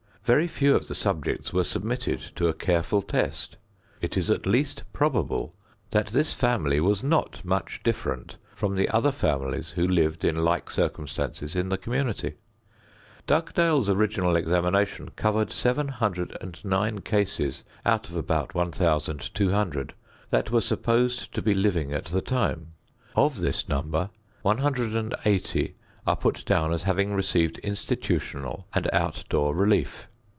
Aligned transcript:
Very 0.23 0.47
few 0.47 0.75
of 0.75 0.87
the 0.87 0.93
subjects 0.95 1.51
were 1.51 1.63
submitted 1.65 2.19
to 2.37 2.47
a 2.47 2.53
careful 2.53 3.01
test. 3.01 3.57
It 4.01 4.15
is 4.15 4.29
at 4.31 4.45
least 4.45 4.83
probable 4.93 5.55
that 5.89 6.07
this 6.09 6.31
family 6.31 6.79
was 6.79 7.01
not 7.03 7.43
much 7.43 7.81
different 7.83 8.37
from 8.55 8.75
the 8.75 8.87
other 8.89 9.11
families 9.11 9.71
who 9.71 9.85
lived 9.85 10.23
in 10.23 10.37
like 10.39 10.69
circumstances 10.69 11.53
in 11.55 11.67
the 11.69 11.77
community. 11.77 12.35
Dugdale's 13.27 13.89
original 13.89 14.35
examination 14.37 15.09
covered 15.17 15.51
709 15.51 17.01
cases 17.01 17.63
out 17.85 18.07
of 18.07 18.15
about 18.15 18.53
1200 18.55 19.93
that 20.29 20.51
were 20.51 20.61
supposed 20.61 21.33
to 21.33 21.41
be 21.41 21.53
living 21.55 21.91
at 21.91 22.05
the 22.05 22.21
time. 22.21 22.73
Of 23.15 23.41
this 23.41 23.67
number, 23.67 24.11
180 24.43 25.75
are 26.07 26.15
put 26.15 26.45
down 26.45 26.71
as 26.71 26.83
having 26.83 27.11
received 27.13 27.57
institutional 27.57 28.67
and 28.73 28.87
outdoor 28.93 29.55
relief. 29.55 30.07